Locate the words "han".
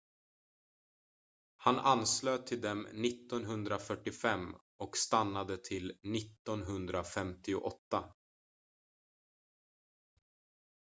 1.57-1.79